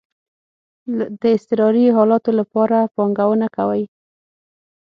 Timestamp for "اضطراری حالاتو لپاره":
1.35-2.77